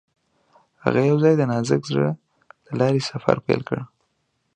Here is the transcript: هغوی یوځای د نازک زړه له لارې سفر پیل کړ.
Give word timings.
هغوی 0.83 1.05
یوځای 1.11 1.33
د 1.37 1.41
نازک 1.51 1.81
زړه 1.91 2.09
له 2.67 2.73
لارې 2.79 3.01
سفر 3.09 3.35
پیل 3.45 3.61
کړ. 3.69 3.79